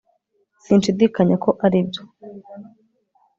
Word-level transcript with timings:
Sinshidikanya 0.63 1.35
ko 1.43 1.49
aribyo 1.65 2.01